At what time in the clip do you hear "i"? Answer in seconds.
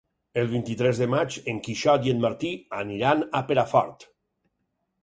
2.09-2.15